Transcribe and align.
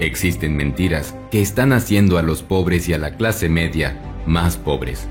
Existen 0.00 0.56
mentiras 0.56 1.14
que 1.30 1.42
están 1.42 1.72
haciendo 1.72 2.16
a 2.16 2.22
los 2.22 2.42
pobres 2.42 2.88
y 2.88 2.94
a 2.94 2.98
la 2.98 3.16
clase 3.16 3.48
media 3.48 4.00
más 4.26 4.56
pobres. 4.56 5.08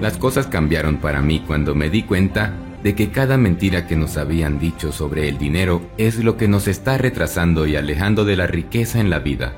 Las 0.00 0.16
cosas 0.16 0.46
cambiaron 0.46 0.96
para 0.96 1.20
mí 1.20 1.40
cuando 1.46 1.74
me 1.74 1.90
di 1.90 2.04
cuenta 2.04 2.54
de 2.82 2.94
que 2.94 3.10
cada 3.10 3.36
mentira 3.36 3.86
que 3.86 3.96
nos 3.96 4.16
habían 4.16 4.58
dicho 4.58 4.92
sobre 4.92 5.28
el 5.28 5.38
dinero 5.38 5.82
es 5.98 6.22
lo 6.22 6.36
que 6.36 6.48
nos 6.48 6.68
está 6.68 6.98
retrasando 6.98 7.66
y 7.66 7.76
alejando 7.76 8.24
de 8.24 8.36
la 8.36 8.46
riqueza 8.46 9.00
en 9.00 9.10
la 9.10 9.18
vida. 9.18 9.54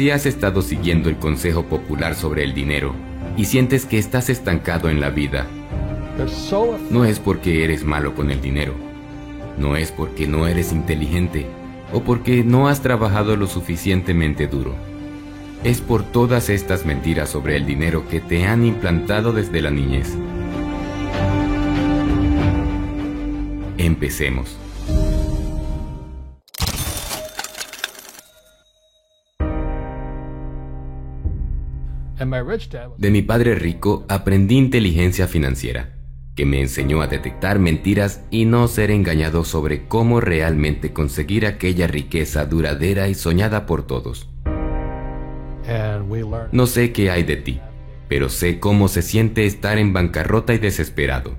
Si 0.00 0.10
has 0.10 0.24
estado 0.24 0.62
siguiendo 0.62 1.10
el 1.10 1.18
consejo 1.18 1.66
popular 1.66 2.14
sobre 2.14 2.42
el 2.42 2.54
dinero 2.54 2.94
y 3.36 3.44
sientes 3.44 3.84
que 3.84 3.98
estás 3.98 4.30
estancado 4.30 4.88
en 4.88 4.98
la 4.98 5.10
vida, 5.10 5.46
no 6.88 7.04
es 7.04 7.18
porque 7.18 7.64
eres 7.64 7.84
malo 7.84 8.14
con 8.14 8.30
el 8.30 8.40
dinero, 8.40 8.72
no 9.58 9.76
es 9.76 9.92
porque 9.92 10.26
no 10.26 10.46
eres 10.46 10.72
inteligente 10.72 11.44
o 11.92 12.02
porque 12.02 12.42
no 12.44 12.66
has 12.66 12.80
trabajado 12.80 13.36
lo 13.36 13.46
suficientemente 13.46 14.46
duro 14.46 14.74
es 15.64 15.82
por 15.82 16.02
todas 16.02 16.48
estas 16.48 16.86
mentiras 16.86 17.28
sobre 17.28 17.56
el 17.56 17.66
dinero 17.66 18.08
que 18.08 18.20
te 18.20 18.46
han 18.46 18.64
implantado 18.64 19.34
desde 19.34 19.60
la 19.60 19.70
niñez. 19.70 20.16
Empecemos. 23.76 24.56
De 32.98 33.10
mi 33.10 33.22
padre 33.22 33.54
rico 33.54 34.04
aprendí 34.08 34.56
inteligencia 34.56 35.26
financiera, 35.26 35.94
que 36.36 36.44
me 36.44 36.60
enseñó 36.60 37.00
a 37.00 37.06
detectar 37.06 37.58
mentiras 37.58 38.22
y 38.30 38.44
no 38.44 38.68
ser 38.68 38.90
engañado 38.90 39.44
sobre 39.44 39.88
cómo 39.88 40.20
realmente 40.20 40.92
conseguir 40.92 41.46
aquella 41.46 41.86
riqueza 41.86 42.44
duradera 42.44 43.08
y 43.08 43.14
soñada 43.14 43.64
por 43.64 43.86
todos. 43.86 44.28
No 46.52 46.66
sé 46.66 46.92
qué 46.92 47.10
hay 47.10 47.22
de 47.22 47.36
ti, 47.36 47.60
pero 48.08 48.28
sé 48.28 48.60
cómo 48.60 48.88
se 48.88 49.02
siente 49.02 49.46
estar 49.46 49.78
en 49.78 49.92
bancarrota 49.92 50.52
y 50.52 50.58
desesperado. 50.58 51.36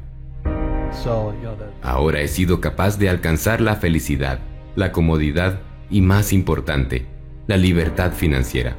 Ahora 1.83 2.21
he 2.21 2.27
sido 2.27 2.59
capaz 2.59 2.97
de 2.97 3.09
alcanzar 3.09 3.61
la 3.61 3.75
felicidad, 3.75 4.39
la 4.75 4.91
comodidad 4.91 5.61
y, 5.89 6.01
más 6.01 6.33
importante, 6.33 7.05
la 7.47 7.57
libertad 7.57 8.13
financiera. 8.13 8.77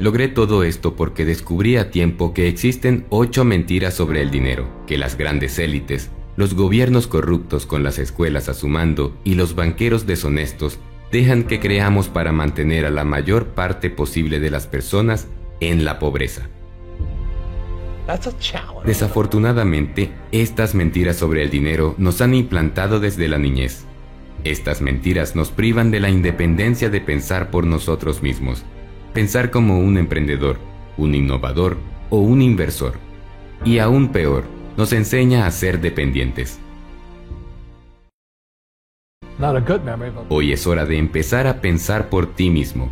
Logré 0.00 0.28
todo 0.28 0.64
esto 0.64 0.96
porque 0.96 1.24
descubrí 1.24 1.76
a 1.76 1.90
tiempo 1.90 2.34
que 2.34 2.48
existen 2.48 3.06
ocho 3.08 3.44
mentiras 3.44 3.94
sobre 3.94 4.20
el 4.20 4.30
dinero, 4.30 4.68
que 4.86 4.98
las 4.98 5.16
grandes 5.16 5.58
élites, 5.58 6.10
los 6.36 6.54
gobiernos 6.54 7.06
corruptos 7.06 7.66
con 7.66 7.82
las 7.82 7.98
escuelas 7.98 8.48
a 8.48 8.54
su 8.54 8.68
mando 8.68 9.16
y 9.24 9.34
los 9.34 9.54
banqueros 9.54 10.06
deshonestos 10.06 10.78
dejan 11.10 11.44
que 11.44 11.60
creamos 11.60 12.08
para 12.08 12.32
mantener 12.32 12.84
a 12.84 12.90
la 12.90 13.04
mayor 13.04 13.48
parte 13.48 13.90
posible 13.90 14.40
de 14.40 14.50
las 14.50 14.66
personas 14.66 15.28
en 15.60 15.84
la 15.84 15.98
pobreza. 15.98 16.48
Desafortunadamente, 18.84 20.12
estas 20.30 20.74
mentiras 20.74 21.16
sobre 21.16 21.42
el 21.42 21.50
dinero 21.50 21.94
nos 21.98 22.20
han 22.20 22.34
implantado 22.34 23.00
desde 23.00 23.28
la 23.28 23.38
niñez. 23.38 23.84
Estas 24.44 24.80
mentiras 24.80 25.34
nos 25.34 25.50
privan 25.50 25.90
de 25.90 25.98
la 25.98 26.08
independencia 26.08 26.88
de 26.88 27.00
pensar 27.00 27.50
por 27.50 27.66
nosotros 27.66 28.22
mismos, 28.22 28.64
pensar 29.16 29.50
como 29.50 29.78
un 29.78 29.96
emprendedor, 29.96 30.58
un 30.98 31.14
innovador 31.14 31.78
o 32.10 32.18
un 32.18 32.42
inversor. 32.42 32.98
Y 33.64 33.78
aún 33.78 34.08
peor, 34.08 34.44
nos 34.76 34.92
enseña 34.92 35.46
a 35.46 35.50
ser 35.52 35.80
dependientes. 35.80 36.60
Hoy 40.28 40.52
es 40.52 40.66
hora 40.66 40.84
de 40.84 40.98
empezar 40.98 41.46
a 41.46 41.62
pensar 41.62 42.10
por 42.10 42.34
ti 42.34 42.50
mismo. 42.50 42.90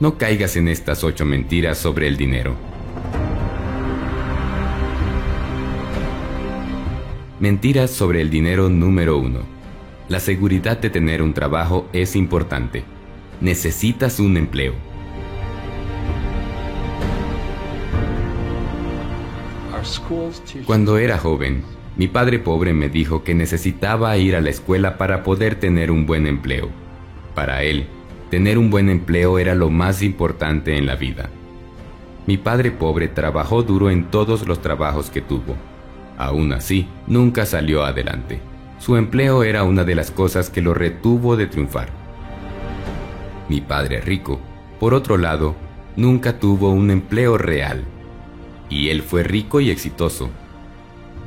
No 0.00 0.18
caigas 0.18 0.56
en 0.56 0.66
estas 0.66 1.04
ocho 1.04 1.24
mentiras 1.24 1.78
sobre 1.78 2.08
el 2.08 2.16
dinero. 2.16 2.56
Mentiras 7.38 7.92
sobre 7.92 8.22
el 8.22 8.28
dinero 8.28 8.70
número 8.70 9.18
uno. 9.18 9.42
La 10.08 10.18
seguridad 10.18 10.78
de 10.78 10.90
tener 10.90 11.22
un 11.22 11.32
trabajo 11.32 11.86
es 11.92 12.16
importante. 12.16 12.82
Necesitas 13.40 14.18
un 14.18 14.36
empleo. 14.36 14.93
Cuando 20.66 20.98
era 20.98 21.18
joven, 21.18 21.62
mi 21.96 22.08
padre 22.08 22.38
pobre 22.38 22.72
me 22.72 22.88
dijo 22.88 23.22
que 23.22 23.34
necesitaba 23.34 24.16
ir 24.16 24.34
a 24.34 24.40
la 24.40 24.50
escuela 24.50 24.96
para 24.96 25.22
poder 25.22 25.56
tener 25.56 25.90
un 25.90 26.06
buen 26.06 26.26
empleo. 26.26 26.70
Para 27.34 27.62
él, 27.62 27.86
tener 28.30 28.58
un 28.58 28.70
buen 28.70 28.88
empleo 28.88 29.38
era 29.38 29.54
lo 29.54 29.70
más 29.70 30.02
importante 30.02 30.76
en 30.76 30.86
la 30.86 30.96
vida. 30.96 31.30
Mi 32.26 32.38
padre 32.38 32.70
pobre 32.70 33.08
trabajó 33.08 33.62
duro 33.62 33.90
en 33.90 34.06
todos 34.10 34.48
los 34.48 34.60
trabajos 34.60 35.10
que 35.10 35.20
tuvo. 35.20 35.54
Aún 36.16 36.52
así, 36.52 36.88
nunca 37.06 37.44
salió 37.44 37.84
adelante. 37.84 38.40
Su 38.78 38.96
empleo 38.96 39.44
era 39.44 39.64
una 39.64 39.84
de 39.84 39.94
las 39.94 40.10
cosas 40.10 40.50
que 40.50 40.62
lo 40.62 40.74
retuvo 40.74 41.36
de 41.36 41.46
triunfar. 41.46 41.88
Mi 43.48 43.60
padre 43.60 44.00
rico, 44.00 44.40
por 44.80 44.94
otro 44.94 45.18
lado, 45.18 45.54
nunca 45.96 46.38
tuvo 46.38 46.70
un 46.70 46.90
empleo 46.90 47.36
real. 47.36 47.84
Y 48.70 48.88
él 48.88 49.02
fue 49.02 49.22
rico 49.22 49.60
y 49.60 49.70
exitoso, 49.70 50.30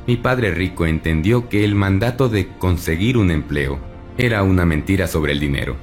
mi 0.08 0.16
padre 0.16 0.52
rico 0.52 0.86
entendió 0.86 1.50
que 1.50 1.66
el 1.66 1.74
mandato 1.74 2.30
de 2.30 2.48
conseguir 2.48 3.18
un 3.18 3.30
empleo 3.30 3.78
era 4.16 4.42
una 4.42 4.64
mentira 4.64 5.06
sobre 5.06 5.32
el 5.32 5.38
dinero. 5.38 5.76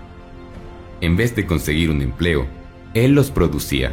En 1.00 1.16
vez 1.16 1.36
de 1.36 1.46
conseguir 1.46 1.92
un 1.92 2.02
empleo, 2.02 2.48
él 2.96 3.14
los 3.14 3.30
producía. 3.30 3.92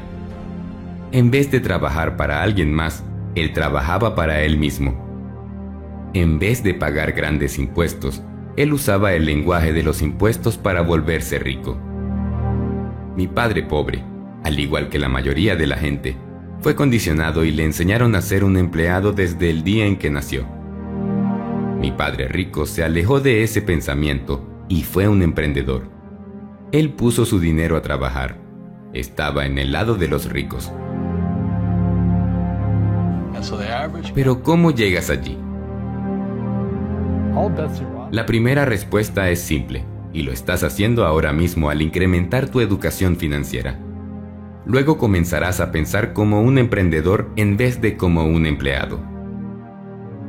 En 1.13 1.31
vez 1.31 1.51
de 1.51 1.61
trabajar 1.61 2.17
para 2.17 2.43
alguien 2.43 2.73
más, 2.73 3.05
él 3.35 3.53
trabajaba 3.53 4.15
para 4.15 4.41
él 4.41 4.57
mismo. 4.57 4.97
En 6.15 6.39
vez 6.39 6.63
de 6.63 6.73
pagar 6.73 7.13
grandes 7.13 7.59
impuestos, 7.59 8.23
él 8.57 8.73
usaba 8.73 9.13
el 9.13 9.27
lenguaje 9.27 9.75
de 9.75 9.83
los 9.83 10.01
impuestos 10.01 10.57
para 10.57 10.81
volverse 10.81 11.39
rico. 11.41 11.79
Mi 13.19 13.27
padre 13.27 13.65
pobre, 13.65 14.03
al 14.45 14.59
igual 14.59 14.89
que 14.89 14.99
la 14.99 15.11
mayoría 15.11 15.57
de 15.57 15.67
la 15.67 15.77
gente, 15.77 16.17
fue 16.63 16.77
condicionado 16.77 17.45
y 17.45 17.51
le 17.51 17.65
enseñaron 17.65 18.15
a 18.15 18.23
ser 18.23 18.45
un 18.45 18.57
empleado 18.57 19.13
desde 19.13 19.51
el 19.51 19.65
día 19.65 19.85
en 19.85 19.97
que 19.97 20.11
nació. 20.11 20.47
Mi 21.81 21.91
padre 21.91 22.29
rico 22.29 22.67
se 22.67 22.85
alejó 22.85 23.19
de 23.19 23.43
ese 23.43 23.63
pensamiento 23.63 24.49
y 24.69 24.85
fue 24.85 25.09
un 25.09 25.23
emprendedor. 25.23 25.91
Él 26.71 26.91
puso 26.91 27.27
su 27.27 27.41
dinero 27.41 27.77
a 27.77 27.83
trabajar. 27.83 28.39
Estaba 28.93 29.45
en 29.45 29.59
el 29.59 29.73
lado 29.73 29.97
de 29.97 30.07
los 30.07 30.31
ricos. 30.31 30.71
Pero 34.15 34.43
¿cómo 34.45 34.71
llegas 34.71 35.11
allí? 35.11 35.37
La 38.13 38.25
primera 38.25 38.65
respuesta 38.65 39.31
es 39.31 39.41
simple, 39.41 39.85
y 40.13 40.23
lo 40.23 40.31
estás 40.31 40.63
haciendo 40.63 41.05
ahora 41.07 41.33
mismo 41.33 41.71
al 41.71 41.83
incrementar 41.83 42.49
tu 42.49 42.61
educación 42.61 43.17
financiera. 43.17 43.81
Luego 44.65 44.99
comenzarás 44.99 45.61
a 45.61 45.73
pensar 45.73 46.13
como 46.13 46.43
un 46.43 46.59
emprendedor 46.59 47.31
en 47.37 47.57
vez 47.57 47.81
de 47.81 47.97
como 47.97 48.25
un 48.27 48.47
empleado. 48.47 49.01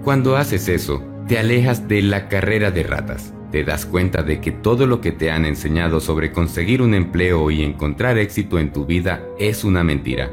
Cuando 0.04 0.36
haces 0.36 0.68
eso, 0.70 1.04
te 1.28 1.38
alejas 1.38 1.88
de 1.88 2.02
la 2.02 2.28
carrera 2.28 2.72
de 2.72 2.84
ratas. 2.84 3.34
Te 3.52 3.64
das 3.64 3.86
cuenta 3.86 4.24
de 4.24 4.42
que 4.42 4.52
todo 4.52 4.88
lo 4.88 5.00
que 5.00 5.12
te 5.12 5.30
han 5.30 5.46
enseñado 5.46 6.00
sobre 6.00 6.32
conseguir 6.32 6.82
un 6.82 6.96
empleo 6.96 7.52
y 7.52 7.64
encontrar 7.64 8.18
éxito 8.18 8.58
en 8.58 8.74
tu 8.74 8.86
vida 8.86 9.24
es 9.38 9.64
una 9.64 9.84
mentira. 9.84 10.32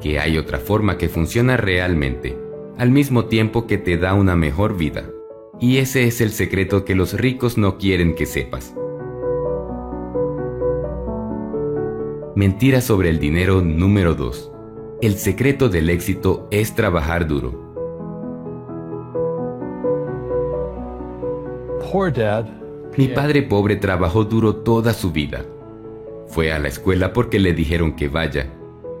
Que 0.00 0.18
hay 0.18 0.38
otra 0.38 0.58
forma 0.58 0.96
que 0.96 1.10
funciona 1.10 1.58
realmente, 1.58 2.38
al 2.78 2.90
mismo 2.90 3.26
tiempo 3.26 3.66
que 3.66 3.76
te 3.76 3.98
da 3.98 4.14
una 4.14 4.34
mejor 4.34 4.78
vida. 4.78 5.04
Y 5.60 5.76
ese 5.76 6.06
es 6.06 6.20
el 6.20 6.30
secreto 6.30 6.84
que 6.84 6.94
los 6.94 7.12
ricos 7.12 7.58
no 7.58 7.76
quieren 7.76 8.14
que 8.14 8.24
sepas. 8.24 8.74
Mentira 12.38 12.80
sobre 12.80 13.10
el 13.10 13.18
dinero 13.18 13.62
número 13.62 14.14
2. 14.14 14.52
El 15.02 15.14
secreto 15.14 15.68
del 15.68 15.90
éxito 15.90 16.46
es 16.52 16.72
trabajar 16.72 17.26
duro. 17.26 17.74
Mi 22.96 23.08
padre 23.08 23.42
pobre 23.42 23.74
trabajó 23.74 24.22
duro 24.22 24.54
toda 24.54 24.94
su 24.94 25.10
vida. 25.10 25.44
Fue 26.28 26.52
a 26.52 26.60
la 26.60 26.68
escuela 26.68 27.12
porque 27.12 27.40
le 27.40 27.54
dijeron 27.54 27.96
que 27.96 28.06
vaya. 28.06 28.54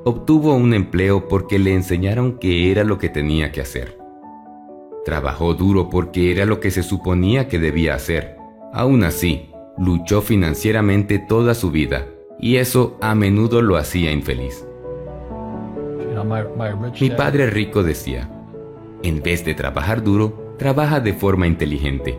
Obtuvo 0.04 0.56
un 0.56 0.74
empleo 0.74 1.28
porque 1.28 1.60
le 1.60 1.74
enseñaron 1.74 2.40
que 2.40 2.72
era 2.72 2.82
lo 2.82 2.98
que 2.98 3.08
tenía 3.08 3.52
que 3.52 3.60
hacer. 3.60 3.96
Trabajó 5.04 5.54
duro 5.54 5.90
porque 5.90 6.32
era 6.32 6.44
lo 6.44 6.58
que 6.58 6.72
se 6.72 6.82
suponía 6.82 7.46
que 7.46 7.60
debía 7.60 7.94
hacer. 7.94 8.36
Aún 8.72 9.04
así, 9.04 9.52
luchó 9.78 10.22
financieramente 10.22 11.20
toda 11.20 11.54
su 11.54 11.70
vida 11.70 12.04
y 12.40 12.56
eso 12.56 12.96
a 13.00 13.14
menudo 13.14 13.62
lo 13.62 13.76
hacía 13.76 14.12
infeliz. 14.12 14.64
Mi 17.00 17.10
padre 17.10 17.50
rico 17.50 17.82
decía, 17.82 18.30
en 19.02 19.22
vez 19.22 19.44
de 19.44 19.54
trabajar 19.54 20.02
duro, 20.02 20.54
trabaja 20.58 21.00
de 21.00 21.12
forma 21.12 21.46
inteligente. 21.46 22.18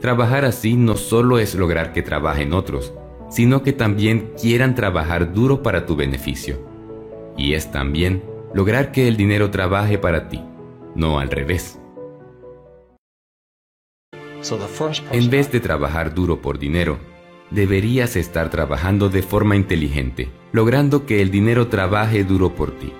Trabajar 0.00 0.44
así 0.44 0.76
no 0.76 0.96
solo 0.96 1.38
es 1.38 1.54
lograr 1.54 1.92
que 1.92 2.02
trabajen 2.02 2.52
otros, 2.52 2.92
sino 3.28 3.62
que 3.62 3.72
también 3.72 4.32
quieran 4.40 4.74
trabajar 4.74 5.32
duro 5.32 5.62
para 5.62 5.86
tu 5.86 5.96
beneficio. 5.96 6.58
Y 7.36 7.54
es 7.54 7.70
también 7.70 8.22
lograr 8.54 8.92
que 8.92 9.08
el 9.08 9.16
dinero 9.16 9.50
trabaje 9.50 9.98
para 9.98 10.28
ti, 10.28 10.42
no 10.94 11.18
al 11.18 11.30
revés. 11.30 11.78
En 15.12 15.30
vez 15.30 15.52
de 15.52 15.60
trabajar 15.60 16.14
duro 16.14 16.40
por 16.40 16.58
dinero, 16.58 16.98
deberías 17.50 18.16
estar 18.16 18.50
trabajando 18.50 19.08
de 19.08 19.22
forma 19.22 19.56
inteligente, 19.56 20.28
logrando 20.52 21.06
que 21.06 21.20
el 21.22 21.30
dinero 21.30 21.68
trabaje 21.68 22.24
duro 22.24 22.54
por 22.54 22.72
ti. 22.78 22.92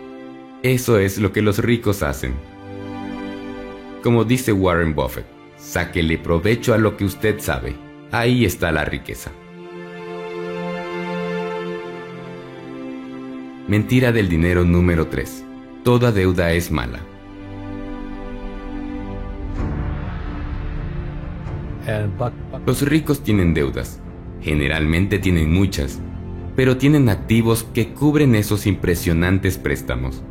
Eso 0.63 0.99
es 0.99 1.19
lo 1.19 1.33
que 1.33 1.43
los 1.43 1.59
ricos 1.59 2.03
hacen. 2.03 2.35
Como 4.03 4.25
dice 4.25 4.53
Warren 4.53 4.95
Buffett, 4.95 5.27
sáquele 5.57 6.19
provecho 6.19 6.75
a 6.75 6.79
lo 6.79 6.97
que 6.97 7.05
usted 7.05 7.39
sabe. 7.39 7.77
Ahí 8.11 8.45
está 8.45 8.73
la 8.73 8.85
riqueza. 8.85 9.31
Mentira 13.69 14.11
del 14.11 14.29
dinero 14.29 14.65
número 14.65 15.07
3. 15.07 15.45
Toda 15.85 16.11
deuda 16.11 16.53
es 16.53 16.71
mala. 16.73 17.01
Los 22.67 22.83
ricos 22.83 23.23
tienen 23.23 23.55
deudas. 23.55 24.01
Generalmente 24.43 25.19
tienen 25.19 25.53
muchas, 25.53 26.01
pero 26.57 26.77
tienen 26.77 27.09
activos 27.09 27.65
que 27.75 27.89
cubren 27.89 28.35
esos 28.35 28.67
impresionantes 28.67 29.59
préstamos. 29.59 30.23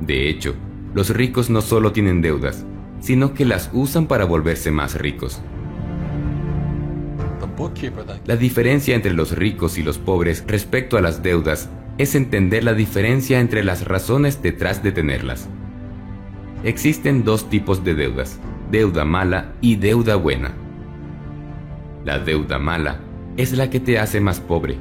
De 0.00 0.28
hecho, 0.28 0.54
los 0.94 1.10
ricos 1.10 1.50
no 1.50 1.60
solo 1.60 1.92
tienen 1.92 2.22
deudas, 2.22 2.64
sino 3.00 3.34
que 3.34 3.44
las 3.44 3.70
usan 3.72 4.06
para 4.06 4.24
volverse 4.24 4.70
más 4.70 4.94
ricos. 4.94 5.40
La 8.26 8.36
diferencia 8.36 8.94
entre 8.94 9.12
los 9.12 9.36
ricos 9.36 9.78
y 9.78 9.82
los 9.82 9.98
pobres 9.98 10.44
respecto 10.46 10.98
a 10.98 11.00
las 11.00 11.22
deudas 11.22 11.70
es 11.96 12.14
entender 12.14 12.62
la 12.62 12.74
diferencia 12.74 13.40
entre 13.40 13.64
las 13.64 13.86
razones 13.86 14.42
detrás 14.42 14.82
de 14.82 14.92
tenerlas. 14.92 15.48
Existen 16.64 17.24
dos 17.24 17.48
tipos 17.48 17.82
de 17.82 17.94
deudas, 17.94 18.38
deuda 18.70 19.04
mala 19.04 19.54
y 19.60 19.76
deuda 19.76 20.16
buena. 20.16 20.52
La 22.04 22.18
deuda 22.18 22.58
mala 22.58 23.00
es 23.36 23.52
la 23.52 23.68
que 23.68 23.80
te 23.80 23.98
hace 23.98 24.20
más 24.20 24.40
pobre, 24.40 24.76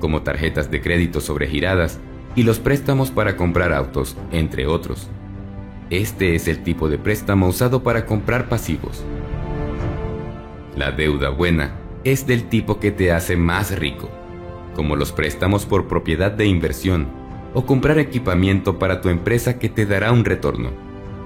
como 0.00 0.22
tarjetas 0.22 0.70
de 0.70 0.80
crédito 0.80 1.20
sobregiradas 1.20 2.00
y 2.34 2.42
los 2.42 2.58
préstamos 2.58 3.10
para 3.10 3.36
comprar 3.36 3.72
autos, 3.72 4.16
entre 4.32 4.66
otros. 4.66 5.08
Este 5.90 6.34
es 6.34 6.48
el 6.48 6.62
tipo 6.62 6.88
de 6.88 6.98
préstamo 6.98 7.46
usado 7.46 7.82
para 7.82 8.06
comprar 8.06 8.48
pasivos. 8.48 9.04
La 10.76 10.90
deuda 10.90 11.28
buena 11.28 11.76
es 12.04 12.26
del 12.26 12.44
tipo 12.44 12.80
que 12.80 12.90
te 12.90 13.12
hace 13.12 13.36
más 13.36 13.78
rico, 13.78 14.10
como 14.74 14.96
los 14.96 15.12
préstamos 15.12 15.66
por 15.66 15.86
propiedad 15.86 16.32
de 16.32 16.46
inversión 16.46 17.06
o 17.52 17.66
comprar 17.66 17.98
equipamiento 17.98 18.78
para 18.78 19.00
tu 19.00 19.10
empresa 19.10 19.58
que 19.58 19.68
te 19.68 19.86
dará 19.86 20.10
un 20.10 20.24
retorno. 20.24 20.70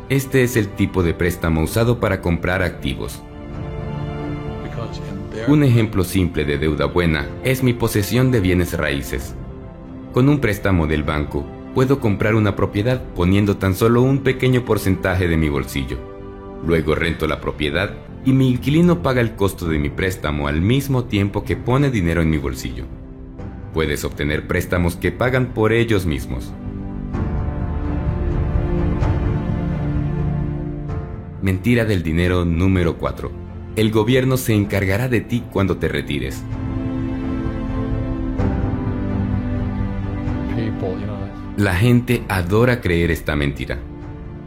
Este 0.08 0.42
es 0.42 0.56
el 0.56 0.68
tipo 0.68 1.02
de 1.02 1.14
préstamo 1.14 1.62
usado 1.62 2.00
para 2.00 2.20
comprar 2.20 2.62
activos. 2.62 3.22
Un 5.48 5.62
ejemplo 5.62 6.04
simple 6.04 6.44
de 6.44 6.58
deuda 6.58 6.84
buena 6.84 7.26
es 7.42 7.62
mi 7.62 7.72
posesión 7.72 8.30
de 8.30 8.40
bienes 8.40 8.76
raíces. 8.76 9.34
Con 10.12 10.28
un 10.28 10.40
préstamo 10.40 10.86
del 10.86 11.04
banco, 11.04 11.46
puedo 11.74 12.00
comprar 12.00 12.34
una 12.34 12.54
propiedad 12.54 13.02
poniendo 13.14 13.56
tan 13.56 13.74
solo 13.74 14.02
un 14.02 14.18
pequeño 14.18 14.66
porcentaje 14.66 15.26
de 15.26 15.38
mi 15.38 15.48
bolsillo. 15.48 15.96
Luego 16.66 16.94
rento 16.94 17.26
la 17.26 17.40
propiedad 17.40 17.94
y 18.26 18.34
mi 18.34 18.50
inquilino 18.50 19.00
paga 19.00 19.22
el 19.22 19.36
costo 19.36 19.66
de 19.66 19.78
mi 19.78 19.88
préstamo 19.88 20.48
al 20.48 20.60
mismo 20.60 21.04
tiempo 21.04 21.44
que 21.44 21.56
pone 21.56 21.90
dinero 21.90 22.20
en 22.20 22.28
mi 22.28 22.36
bolsillo. 22.36 22.84
Puedes 23.72 24.04
obtener 24.04 24.46
préstamos 24.46 24.96
que 24.96 25.12
pagan 25.12 25.54
por 25.54 25.72
ellos 25.72 26.04
mismos. 26.04 26.52
Mentira 31.40 31.86
del 31.86 32.02
dinero 32.02 32.44
número 32.44 32.98
4 32.98 33.47
el 33.78 33.92
gobierno 33.92 34.36
se 34.36 34.54
encargará 34.54 35.08
de 35.08 35.20
ti 35.20 35.44
cuando 35.52 35.76
te 35.76 35.86
retires. 35.86 36.42
La 41.56 41.76
gente 41.76 42.24
adora 42.28 42.80
creer 42.80 43.12
esta 43.12 43.36
mentira. 43.36 43.78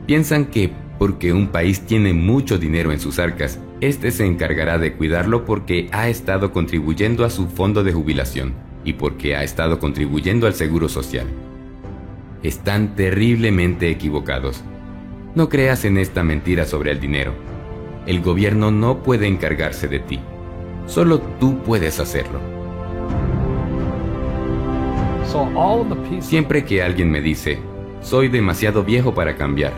Piensan 0.05 0.47
que 0.47 0.73
porque 0.99 1.31
un 1.31 1.47
país 1.47 1.79
tiene 1.85 2.13
mucho 2.13 2.57
dinero 2.57 2.91
en 2.91 2.99
sus 2.99 3.19
arcas, 3.19 3.57
este 3.79 4.11
se 4.11 4.25
encargará 4.25 4.77
de 4.77 4.93
cuidarlo 4.95 5.45
porque 5.45 5.87
ha 5.93 6.09
estado 6.09 6.51
contribuyendo 6.51 7.23
a 7.23 7.29
su 7.29 7.47
fondo 7.47 7.85
de 7.85 7.93
jubilación 7.93 8.53
y 8.83 8.93
porque 8.93 9.37
ha 9.37 9.43
estado 9.45 9.79
contribuyendo 9.79 10.45
al 10.45 10.55
seguro 10.55 10.89
social. 10.89 11.25
Están 12.43 12.97
terriblemente 12.97 13.89
equivocados. 13.89 14.61
No 15.35 15.47
creas 15.47 15.85
en 15.85 15.97
esta 15.97 16.21
mentira 16.21 16.65
sobre 16.65 16.91
el 16.91 16.99
dinero 16.99 17.50
el 18.05 18.21
gobierno 18.21 18.71
no 18.71 19.03
puede 19.03 19.27
encargarse 19.27 19.87
de 19.87 19.99
ti. 19.99 20.19
Solo 20.87 21.19
tú 21.39 21.59
puedes 21.59 21.99
hacerlo. 21.99 22.39
Siempre 26.19 26.65
que 26.65 26.83
alguien 26.83 27.09
me 27.09 27.21
dice, 27.21 27.59
soy 28.01 28.27
demasiado 28.27 28.83
viejo 28.83 29.13
para 29.13 29.37
cambiar, 29.37 29.71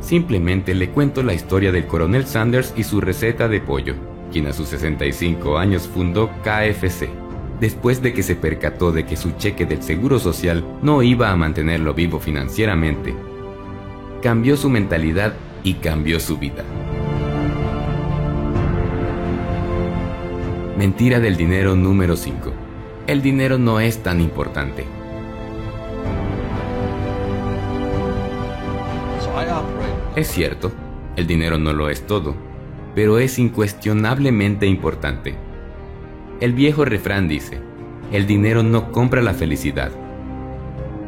simplemente 0.00 0.74
le 0.74 0.90
cuento 0.90 1.22
la 1.22 1.32
historia 1.32 1.72
del 1.72 1.86
coronel 1.86 2.26
Sanders 2.26 2.74
y 2.76 2.82
su 2.82 3.00
receta 3.00 3.48
de 3.48 3.60
pollo, 3.60 3.94
quien 4.30 4.46
a 4.48 4.52
sus 4.52 4.68
65 4.68 5.56
años 5.56 5.88
fundó 5.88 6.28
KFC, 6.42 7.08
después 7.60 8.02
de 8.02 8.12
que 8.12 8.22
se 8.22 8.36
percató 8.36 8.92
de 8.92 9.06
que 9.06 9.16
su 9.16 9.32
cheque 9.32 9.64
del 9.64 9.82
Seguro 9.82 10.18
Social 10.18 10.62
no 10.82 11.02
iba 11.02 11.30
a 11.30 11.36
mantenerlo 11.36 11.94
vivo 11.94 12.18
financieramente. 12.18 13.14
Cambió 14.22 14.56
su 14.58 14.68
mentalidad 14.68 15.32
y 15.64 15.74
cambió 15.74 16.20
su 16.20 16.36
vida. 16.36 16.62
Mentira 20.82 21.20
del 21.20 21.36
dinero 21.36 21.76
número 21.76 22.16
5. 22.16 22.52
El 23.06 23.22
dinero 23.22 23.56
no 23.56 23.78
es 23.78 24.02
tan 24.02 24.20
importante. 24.20 24.84
Es 30.16 30.26
cierto, 30.26 30.72
el 31.14 31.28
dinero 31.28 31.56
no 31.56 31.72
lo 31.72 31.88
es 31.88 32.04
todo, 32.04 32.34
pero 32.96 33.20
es 33.20 33.38
incuestionablemente 33.38 34.66
importante. 34.66 35.36
El 36.40 36.52
viejo 36.52 36.84
refrán 36.84 37.28
dice, 37.28 37.60
el 38.10 38.26
dinero 38.26 38.64
no 38.64 38.90
compra 38.90 39.22
la 39.22 39.34
felicidad. 39.34 39.92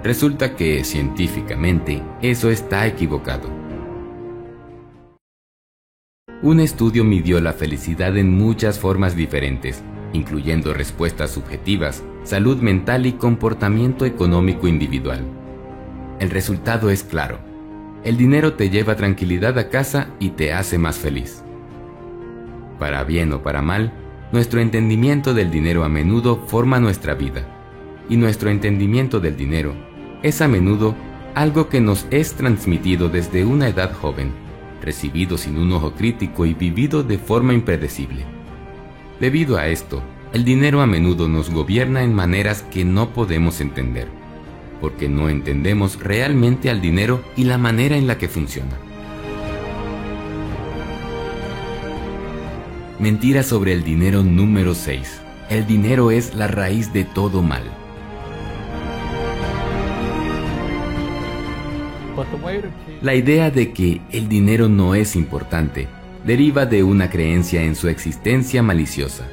Resulta 0.05 0.55
que, 0.55 0.85
científicamente, 0.85 2.01
eso 2.23 2.49
está 2.49 2.87
equivocado. 2.87 3.64
Un 6.43 6.61
estudio 6.61 7.05
midió 7.05 7.41
la 7.41 7.53
felicidad 7.53 8.17
en 8.19 8.37
muchas 8.37 8.79
formas 8.79 9.17
diferentes, 9.17 9.83
incluyendo 10.13 10.75
respuestas 10.75 11.31
subjetivas, 11.31 12.05
salud 12.25 12.59
mental 12.59 13.07
y 13.07 13.13
comportamiento 13.13 14.05
económico 14.05 14.69
individual. 14.69 15.25
El 16.19 16.31
resultado 16.31 16.91
es 16.91 17.03
claro. 17.03 17.39
El 18.03 18.17
dinero 18.17 18.55
te 18.55 18.69
lleva 18.69 18.97
tranquilidad 18.97 19.59
a 19.59 19.71
casa 19.71 20.09
y 20.19 20.31
te 20.31 20.53
hace 20.53 20.77
más 20.77 20.99
feliz. 20.99 21.43
Para 22.79 23.05
bien 23.05 23.33
o 23.33 23.43
para 23.43 23.63
mal, 23.63 23.93
nuestro 24.33 24.61
entendimiento 24.61 25.33
del 25.33 25.51
dinero 25.51 25.85
a 25.85 25.89
menudo 25.89 26.45
forma 26.47 26.81
nuestra 26.81 27.15
vida. 27.15 27.47
Y 28.11 28.17
nuestro 28.17 28.51
entendimiento 28.51 29.21
del 29.21 29.37
dinero 29.37 29.73
es 30.23 30.43
a 30.43 30.49
menudo 30.49 30.95
algo 31.35 31.69
que 31.69 31.81
nos 31.81 32.07
es 32.11 32.35
transmitido 32.35 33.09
desde 33.09 33.47
una 33.47 33.69
edad 33.69 33.93
joven 33.95 34.44
recibido 34.85 35.39
sin 35.39 35.59
un 35.59 35.73
ojo 35.73 35.93
crítico 35.93 36.47
y 36.47 36.55
vivido 36.55 37.03
de 37.03 37.19
forma 37.19 37.55
impredecible. 37.55 38.25
Debido 39.21 39.57
a 39.57 39.69
esto, 39.69 40.03
el 40.33 40.45
dinero 40.45 40.81
a 40.81 40.87
menudo 40.87 41.29
nos 41.29 41.51
gobierna 41.51 42.03
en 42.03 42.15
maneras 42.15 42.63
que 42.63 42.85
no 42.85 43.11
podemos 43.11 43.61
entender, 43.61 44.09
porque 44.81 45.09
no 45.09 45.29
entendemos 45.29 46.01
realmente 46.01 46.71
al 46.71 46.81
dinero 46.81 47.23
y 47.37 47.45
la 47.45 47.59
manera 47.59 47.97
en 47.97 48.07
la 48.07 48.19
que 48.19 48.29
funciona. 48.29 48.77
Mentira 52.99 53.43
sobre 53.43 53.73
el 53.73 53.85
dinero 53.85 54.23
número 54.23 54.75
6. 54.75 55.21
El 55.51 55.67
dinero 55.67 56.11
es 56.11 56.35
la 56.35 56.47
raíz 56.47 56.93
de 56.93 57.05
todo 57.05 57.43
mal. 57.43 57.84
La 63.03 63.15
idea 63.15 63.51
de 63.51 63.73
que 63.73 64.01
el 64.11 64.29
dinero 64.29 64.69
no 64.69 64.95
es 64.95 65.17
importante 65.17 65.89
deriva 66.25 66.65
de 66.67 66.83
una 66.83 67.11
creencia 67.11 67.63
en 67.63 67.75
su 67.75 67.89
existencia 67.89 68.63
maliciosa. 68.63 69.27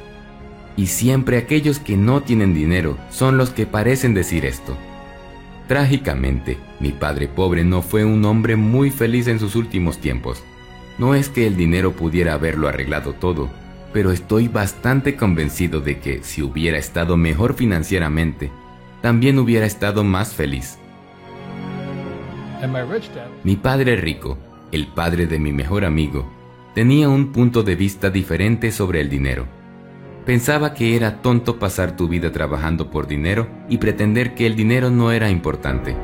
Y 0.76 0.86
siempre 0.86 1.38
aquellos 1.38 1.78
que 1.78 1.96
no 1.96 2.22
tienen 2.22 2.54
dinero 2.54 2.98
son 3.10 3.36
los 3.38 3.50
que 3.50 3.66
parecen 3.66 4.14
decir 4.14 4.44
esto. 4.44 4.76
Trágicamente, 5.68 6.58
mi 6.80 6.92
padre 6.92 7.28
pobre 7.28 7.64
no 7.64 7.82
fue 7.82 8.04
un 8.04 8.24
hombre 8.24 8.56
muy 8.56 8.90
feliz 8.90 9.26
en 9.26 9.38
sus 9.38 9.56
últimos 9.56 9.98
tiempos. 9.98 10.42
No 10.98 11.14
es 11.14 11.28
que 11.28 11.46
el 11.46 11.56
dinero 11.56 11.92
pudiera 11.92 12.34
haberlo 12.34 12.68
arreglado 12.68 13.14
todo, 13.14 13.48
pero 13.92 14.12
estoy 14.12 14.48
bastante 14.48 15.16
convencido 15.16 15.80
de 15.80 15.98
que 15.98 16.22
si 16.22 16.42
hubiera 16.42 16.78
estado 16.78 17.16
mejor 17.16 17.54
financieramente, 17.54 18.50
también 19.00 19.38
hubiera 19.38 19.66
estado 19.66 20.04
más 20.04 20.34
feliz. 20.34 20.78
Mi 23.44 23.56
padre 23.56 23.96
rico, 23.96 24.38
el 24.70 24.86
padre 24.86 25.26
de 25.26 25.38
mi 25.38 25.52
mejor 25.52 25.84
amigo, 25.84 26.30
tenía 26.74 27.08
un 27.08 27.32
punto 27.32 27.62
de 27.62 27.76
vista 27.76 28.10
diferente 28.10 28.70
sobre 28.70 29.00
el 29.00 29.10
dinero. 29.10 29.46
Pensaba 30.24 30.72
que 30.72 30.94
era 30.94 31.20
tonto 31.20 31.58
pasar 31.58 31.96
tu 31.96 32.06
vida 32.06 32.30
trabajando 32.30 32.90
por 32.90 33.08
dinero 33.08 33.48
y 33.68 33.78
pretender 33.78 34.34
que 34.34 34.46
el 34.46 34.54
dinero 34.54 34.90
no 34.90 35.10
era 35.10 35.28
importante. 35.28 35.96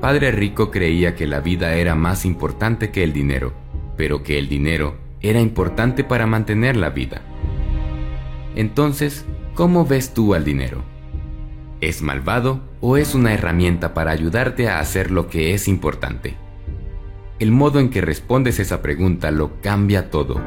Padre 0.00 0.32
Rico 0.32 0.70
creía 0.70 1.14
que 1.14 1.26
la 1.26 1.40
vida 1.40 1.74
era 1.74 1.94
más 1.94 2.24
importante 2.24 2.90
que 2.90 3.04
el 3.04 3.12
dinero, 3.12 3.52
pero 3.96 4.22
que 4.22 4.38
el 4.38 4.48
dinero 4.48 4.96
era 5.20 5.40
importante 5.40 6.04
para 6.04 6.26
mantener 6.26 6.76
la 6.76 6.90
vida. 6.90 7.22
Entonces, 8.56 9.24
¿cómo 9.54 9.86
ves 9.86 10.12
tú 10.12 10.34
al 10.34 10.44
dinero? 10.44 10.93
¿Es 11.84 12.00
malvado 12.00 12.62
o 12.80 12.96
es 12.96 13.14
una 13.14 13.34
herramienta 13.34 13.92
para 13.92 14.10
ayudarte 14.10 14.70
a 14.70 14.78
hacer 14.78 15.10
lo 15.10 15.28
que 15.28 15.52
es 15.52 15.68
importante? 15.68 16.34
El 17.38 17.50
modo 17.50 17.78
en 17.78 17.90
que 17.90 18.00
respondes 18.00 18.58
esa 18.58 18.80
pregunta 18.80 19.30
lo 19.30 19.60
cambia 19.60 20.08
todo. 20.08 20.40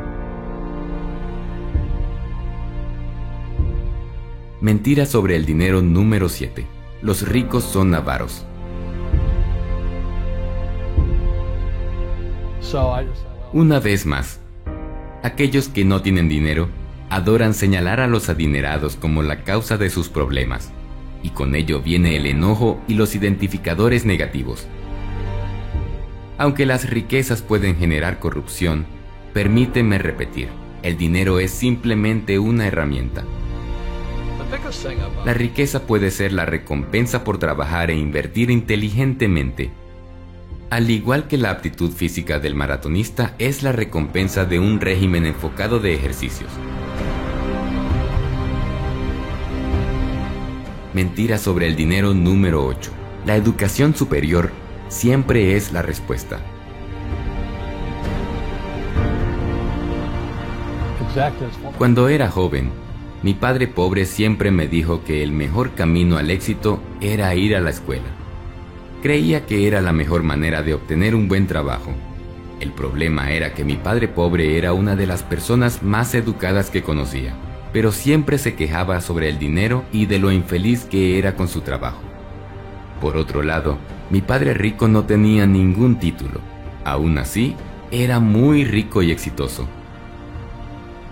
Mentira 4.61 5.05
sobre 5.05 5.35
el 5.35 5.45
dinero 5.45 5.83
número 5.83 6.27
7. 6.27 6.65
Los 7.03 7.29
ricos 7.29 7.63
son 7.63 7.93
avaros. 7.93 8.43
Una 13.53 13.79
vez 13.79 14.07
más, 14.07 14.39
aquellos 15.21 15.69
que 15.69 15.85
no 15.85 16.01
tienen 16.01 16.29
dinero 16.29 16.67
adoran 17.11 17.53
señalar 17.53 17.99
a 17.99 18.07
los 18.07 18.27
adinerados 18.27 18.95
como 18.95 19.21
la 19.21 19.43
causa 19.43 19.77
de 19.77 19.91
sus 19.91 20.09
problemas, 20.09 20.73
y 21.27 21.31
con 21.31 21.55
ello 21.55 21.81
viene 21.81 22.15
el 22.15 22.25
enojo 22.25 22.79
y 22.87 22.93
los 22.93 23.13
identificadores 23.13 24.05
negativos. 24.05 24.65
Aunque 26.37 26.65
las 26.65 26.89
riquezas 26.89 27.41
pueden 27.41 27.75
generar 27.75 28.19
corrupción, 28.19 28.85
permíteme 29.33 29.97
repetir, 29.97 30.47
el 30.83 30.97
dinero 30.97 31.39
es 31.39 31.51
simplemente 31.51 32.39
una 32.39 32.67
herramienta. 32.67 33.25
La 35.25 35.33
riqueza 35.33 35.85
puede 35.85 36.11
ser 36.11 36.31
la 36.31 36.45
recompensa 36.45 37.25
por 37.25 37.39
trabajar 37.39 37.91
e 37.91 37.95
invertir 37.97 38.49
inteligentemente. 38.49 39.71
Al 40.69 40.89
igual 40.89 41.27
que 41.27 41.37
la 41.37 41.51
aptitud 41.51 41.91
física 41.91 42.39
del 42.39 42.55
maratonista 42.55 43.35
es 43.37 43.63
la 43.63 43.73
recompensa 43.73 44.45
de 44.45 44.59
un 44.59 44.79
régimen 44.79 45.25
enfocado 45.25 45.79
de 45.79 45.93
ejercicios. 45.93 46.51
Mentira 50.97 51.37
sobre 51.37 51.67
el 51.67 51.75
dinero 51.75 52.15
número 52.15 52.65
8. 52.65 52.89
La 53.27 53.35
educación 53.35 53.93
superior 53.95 54.49
siempre 54.87 55.55
es 55.55 55.71
la 55.71 55.83
respuesta. 55.83 56.39
Cuando 61.77 62.09
era 62.09 62.31
joven, 62.31 62.71
mi 63.21 63.35
padre 63.35 63.67
pobre 63.67 64.07
siempre 64.07 64.49
me 64.49 64.67
dijo 64.67 65.03
que 65.03 65.21
el 65.21 65.31
mejor 65.31 65.75
camino 65.75 66.17
al 66.17 66.31
éxito 66.31 66.81
era 66.99 67.35
ir 67.35 67.55
a 67.55 67.61
la 67.61 67.69
escuela. 67.69 68.09
Creía 69.03 69.45
que 69.45 69.67
era 69.67 69.81
la 69.81 69.93
mejor 69.93 70.23
manera 70.23 70.63
de 70.63 70.73
obtener 70.73 71.13
un 71.13 71.27
buen 71.27 71.45
trabajo. 71.45 71.91
El 72.59 72.71
problema 72.71 73.29
era 73.29 73.53
que 73.53 73.63
mi 73.63 73.75
padre 73.75 74.07
pobre 74.07 74.57
era 74.57 74.73
una 74.73 74.95
de 74.95 75.05
las 75.05 75.21
personas 75.21 75.83
más 75.83 76.15
educadas 76.15 76.71
que 76.71 76.81
conocía, 76.81 77.35
pero 77.73 77.91
siempre 77.91 78.37
se 78.37 78.55
quejaba 78.55 79.01
sobre 79.01 79.29
el 79.29 79.39
dinero 79.39 79.83
y 79.91 80.05
de 80.05 80.19
lo 80.19 80.31
infeliz 80.31 80.85
que 80.85 81.19
era 81.19 81.35
con 81.35 81.47
su 81.47 81.61
trabajo. 81.61 82.01
Por 83.01 83.17
otro 83.17 83.43
lado, 83.43 83.77
mi 84.09 84.21
padre 84.21 84.53
rico 84.53 84.87
no 84.87 85.05
tenía 85.05 85.45
ningún 85.45 85.99
título. 85.99 86.39
Aún 86.83 87.17
así, 87.17 87.55
era 87.91 88.19
muy 88.19 88.65
rico 88.65 89.01
y 89.01 89.11
exitoso. 89.11 89.67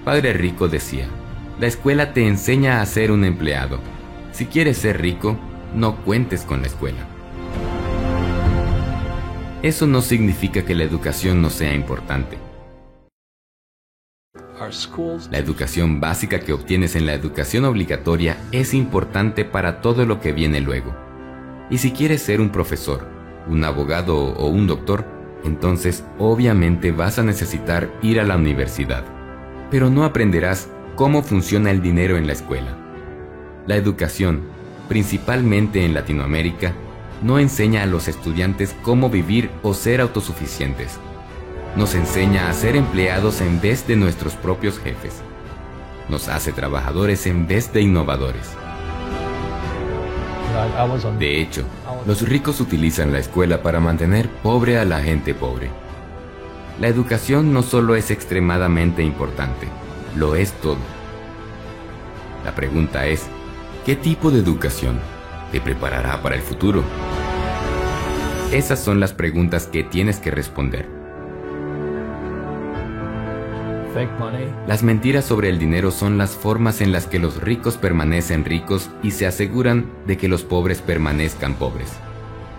Padre 0.03 0.33
rico 0.33 0.67
decía, 0.67 1.07
la 1.59 1.67
escuela 1.67 2.13
te 2.13 2.27
enseña 2.27 2.81
a 2.81 2.85
ser 2.85 3.11
un 3.11 3.23
empleado. 3.23 3.79
Si 4.31 4.45
quieres 4.45 4.77
ser 4.77 5.01
rico, 5.01 5.37
no 5.73 5.97
cuentes 5.97 6.41
con 6.41 6.61
la 6.61 6.67
escuela. 6.67 7.07
Eso 9.61 9.87
no 9.87 10.01
significa 10.01 10.63
que 10.63 10.75
la 10.75 10.83
educación 10.83 11.41
no 11.41 11.49
sea 11.49 11.73
importante. 11.73 12.37
La 15.31 15.37
educación 15.37 15.99
básica 15.99 16.39
que 16.39 16.53
obtienes 16.53 16.95
en 16.95 17.05
la 17.05 17.13
educación 17.13 17.65
obligatoria 17.65 18.37
es 18.53 18.73
importante 18.73 19.43
para 19.43 19.81
todo 19.81 20.05
lo 20.05 20.21
que 20.21 20.31
viene 20.31 20.61
luego. 20.61 20.95
Y 21.69 21.79
si 21.79 21.91
quieres 21.91 22.21
ser 22.21 22.39
un 22.39 22.49
profesor, 22.49 23.05
un 23.49 23.63
abogado 23.65 24.15
o 24.17 24.47
un 24.47 24.65
doctor, 24.65 25.05
entonces 25.43 26.05
obviamente 26.19 26.91
vas 26.91 27.19
a 27.19 27.23
necesitar 27.23 27.89
ir 28.01 28.19
a 28.19 28.23
la 28.23 28.37
universidad. 28.37 29.03
Pero 29.71 29.89
no 29.89 30.05
aprenderás 30.05 30.69
cómo 30.95 31.21
funciona 31.21 31.71
el 31.71 31.81
dinero 31.81 32.17
en 32.17 32.25
la 32.25 32.33
escuela. 32.33 32.77
La 33.67 33.75
educación, 33.75 34.43
principalmente 34.87 35.83
en 35.83 35.93
Latinoamérica, 35.93 36.73
no 37.21 37.39
enseña 37.39 37.83
a 37.83 37.87
los 37.87 38.07
estudiantes 38.07 38.75
cómo 38.83 39.09
vivir 39.09 39.49
o 39.63 39.73
ser 39.73 39.99
autosuficientes. 39.99 40.99
Nos 41.75 41.93
enseña 41.93 42.49
a 42.49 42.53
ser 42.53 42.77
empleados 42.77 43.41
en 43.41 43.59
vez 43.59 43.85
de 43.85 43.97
nuestros 43.97 44.35
propios 44.35 44.79
jefes. 44.79 45.21
Nos 46.07 46.29
hace 46.29 46.53
trabajadores 46.53 47.27
en 47.27 47.47
vez 47.47 47.73
de 47.73 47.81
innovadores. 47.81 48.55
De 51.19 51.41
hecho, 51.41 51.65
los 52.07 52.21
ricos 52.21 52.61
utilizan 52.61 53.11
la 53.11 53.19
escuela 53.19 53.61
para 53.61 53.81
mantener 53.81 54.29
pobre 54.41 54.77
a 54.79 54.85
la 54.85 55.01
gente 55.01 55.33
pobre. 55.33 55.69
La 56.79 56.87
educación 56.87 57.51
no 57.51 57.61
solo 57.61 57.95
es 57.95 58.09
extremadamente 58.09 59.03
importante, 59.03 59.67
lo 60.15 60.35
es 60.35 60.53
todo. 60.53 60.77
La 62.45 62.55
pregunta 62.55 63.05
es, 63.05 63.27
¿qué 63.85 63.97
tipo 63.97 64.31
de 64.31 64.39
educación 64.39 64.97
te 65.51 65.59
preparará 65.59 66.21
para 66.21 66.35
el 66.35 66.41
futuro? 66.41 66.83
Esas 68.53 68.79
son 68.79 69.01
las 69.01 69.11
preguntas 69.11 69.67
que 69.67 69.83
tienes 69.83 70.19
que 70.19 70.31
responder. 70.31 71.04
Las 74.67 74.83
mentiras 74.83 75.23
sobre 75.23 75.49
el 75.49 75.57
dinero 75.57 75.89
son 75.91 76.17
las 76.17 76.35
formas 76.35 76.81
en 76.81 76.91
las 76.91 77.07
que 77.07 77.19
los 77.19 77.41
ricos 77.41 77.77
permanecen 77.77 78.43
ricos 78.43 78.89
y 79.01 79.11
se 79.11 79.25
aseguran 79.25 79.89
de 80.05 80.17
que 80.17 80.27
los 80.27 80.43
pobres 80.43 80.81
permanezcan 80.81 81.55
pobres. 81.55 81.93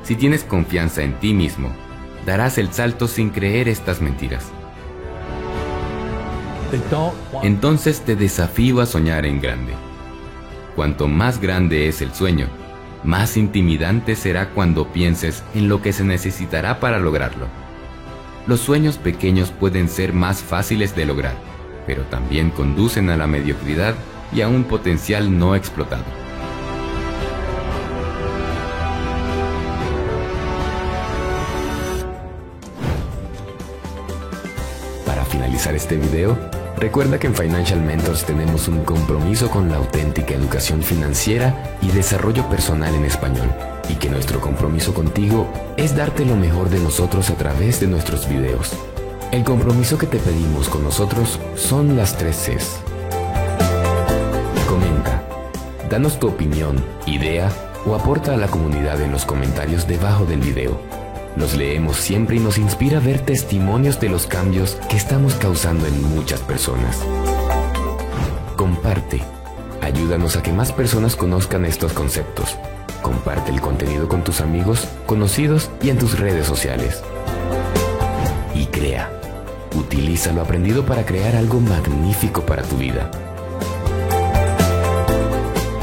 Si 0.02 0.14
tienes 0.14 0.44
confianza 0.44 1.02
en 1.02 1.18
ti 1.20 1.34
mismo, 1.34 1.70
darás 2.24 2.58
el 2.58 2.72
salto 2.72 3.06
sin 3.06 3.30
creer 3.30 3.68
estas 3.68 4.00
mentiras. 4.00 4.50
Entonces 7.42 8.00
te 8.00 8.16
desafío 8.16 8.80
a 8.80 8.86
soñar 8.86 9.26
en 9.26 9.40
grande. 9.40 9.74
Cuanto 10.74 11.06
más 11.06 11.40
grande 11.40 11.88
es 11.88 12.02
el 12.02 12.14
sueño, 12.14 12.48
más 13.04 13.36
intimidante 13.36 14.16
será 14.16 14.50
cuando 14.50 14.92
pienses 14.92 15.44
en 15.54 15.68
lo 15.68 15.82
que 15.82 15.92
se 15.92 16.04
necesitará 16.04 16.80
para 16.80 16.98
lograrlo. 16.98 17.65
Los 18.46 18.60
sueños 18.60 18.96
pequeños 18.96 19.50
pueden 19.50 19.88
ser 19.88 20.12
más 20.12 20.40
fáciles 20.40 20.94
de 20.94 21.04
lograr, 21.04 21.34
pero 21.84 22.02
también 22.04 22.50
conducen 22.50 23.10
a 23.10 23.16
la 23.16 23.26
mediocridad 23.26 23.96
y 24.32 24.40
a 24.40 24.48
un 24.48 24.62
potencial 24.62 25.36
no 25.36 25.56
explotado. 25.56 26.04
Para 35.04 35.24
finalizar 35.24 35.74
este 35.74 35.96
video, 35.96 36.38
Recuerda 36.78 37.18
que 37.18 37.26
en 37.26 37.34
Financial 37.34 37.80
Mentors 37.80 38.24
tenemos 38.24 38.68
un 38.68 38.84
compromiso 38.84 39.50
con 39.50 39.70
la 39.70 39.76
auténtica 39.76 40.34
educación 40.34 40.82
financiera 40.82 41.78
y 41.80 41.88
desarrollo 41.88 42.46
personal 42.50 42.94
en 42.94 43.06
español, 43.06 43.48
y 43.88 43.94
que 43.94 44.10
nuestro 44.10 44.40
compromiso 44.40 44.92
contigo 44.92 45.48
es 45.78 45.96
darte 45.96 46.26
lo 46.26 46.36
mejor 46.36 46.68
de 46.68 46.78
nosotros 46.78 47.30
a 47.30 47.34
través 47.34 47.80
de 47.80 47.86
nuestros 47.86 48.28
videos. 48.28 48.72
El 49.32 49.42
compromiso 49.42 49.96
que 49.96 50.06
te 50.06 50.18
pedimos 50.18 50.68
con 50.68 50.84
nosotros 50.84 51.40
son 51.54 51.96
las 51.96 52.18
tres 52.18 52.36
Cs. 52.36 52.76
Comenta, 54.68 55.22
danos 55.88 56.20
tu 56.20 56.28
opinión, 56.28 56.84
idea 57.06 57.50
o 57.86 57.94
aporta 57.94 58.34
a 58.34 58.36
la 58.36 58.48
comunidad 58.48 59.00
en 59.00 59.12
los 59.12 59.24
comentarios 59.24 59.88
debajo 59.88 60.26
del 60.26 60.40
video. 60.40 60.78
Los 61.36 61.54
leemos 61.54 61.98
siempre 61.98 62.36
y 62.36 62.38
nos 62.38 62.56
inspira 62.56 62.98
ver 62.98 63.20
testimonios 63.20 64.00
de 64.00 64.08
los 64.08 64.26
cambios 64.26 64.78
que 64.88 64.96
estamos 64.96 65.34
causando 65.34 65.86
en 65.86 66.02
muchas 66.02 66.40
personas. 66.40 66.98
Comparte. 68.56 69.22
Ayúdanos 69.82 70.36
a 70.36 70.42
que 70.42 70.52
más 70.52 70.72
personas 70.72 71.14
conozcan 71.14 71.66
estos 71.66 71.92
conceptos. 71.92 72.56
Comparte 73.02 73.50
el 73.50 73.60
contenido 73.60 74.08
con 74.08 74.24
tus 74.24 74.40
amigos, 74.40 74.88
conocidos 75.04 75.70
y 75.82 75.90
en 75.90 75.98
tus 75.98 76.18
redes 76.18 76.46
sociales. 76.46 77.02
Y 78.54 78.64
crea. 78.66 79.10
Utiliza 79.74 80.32
lo 80.32 80.40
aprendido 80.40 80.86
para 80.86 81.04
crear 81.04 81.36
algo 81.36 81.60
magnífico 81.60 82.46
para 82.46 82.62
tu 82.62 82.78
vida. 82.78 83.10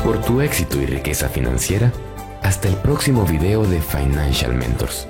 Por 0.03 0.19
tu 0.21 0.41
éxito 0.41 0.81
y 0.81 0.87
riqueza 0.87 1.29
financiera, 1.29 1.93
hasta 2.41 2.67
el 2.67 2.75
próximo 2.75 3.23
video 3.23 3.63
de 3.65 3.79
Financial 3.79 4.53
Mentors. 4.53 5.07